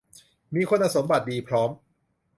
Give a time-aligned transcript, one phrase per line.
[0.55, 1.69] มีคุณสมบัติดีพร้อม